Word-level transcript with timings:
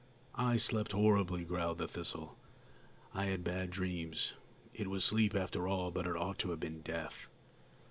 "I 0.33 0.57
slept 0.57 0.93
horribly," 0.93 1.43
growled 1.43 1.77
the 1.77 1.87
thistle. 1.87 2.35
"I 3.13 3.25
had 3.25 3.43
bad 3.43 3.69
dreams. 3.69 4.33
It 4.73 4.87
was 4.87 5.05
sleep, 5.05 5.35
after 5.35 5.67
all, 5.67 5.91
but 5.91 6.07
it 6.07 6.17
ought 6.17 6.39
to 6.39 6.49
have 6.49 6.59
been 6.59 6.81
death." 6.81 7.27